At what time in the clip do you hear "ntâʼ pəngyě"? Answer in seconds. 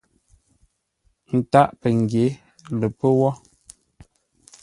1.37-2.25